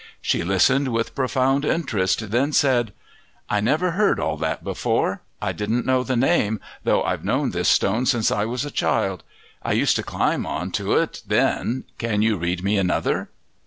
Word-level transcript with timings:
She 0.19 0.43
listened 0.43 0.87
with 0.87 1.13
profound 1.13 1.63
interest, 1.63 2.31
then 2.31 2.53
said, 2.53 2.91
"I 3.47 3.61
never 3.61 3.91
heard 3.91 4.19
all 4.19 4.35
that 4.37 4.63
before; 4.63 5.21
I 5.39 5.51
didn't 5.51 5.85
know 5.85 6.03
the 6.03 6.15
name, 6.15 6.59
though 6.83 7.03
I've 7.03 7.23
known 7.23 7.51
this 7.51 7.69
stone 7.69 8.07
since 8.07 8.31
I 8.31 8.45
was 8.45 8.65
a 8.65 8.71
child. 8.71 9.23
I 9.61 9.73
used 9.73 9.95
to 9.97 10.01
climb 10.01 10.43
on 10.47 10.71
to 10.71 10.93
it 10.93 11.21
then. 11.27 11.83
Can 11.99 12.23
you 12.23 12.37
read 12.37 12.63
me 12.63 12.79
another?" 12.79 13.29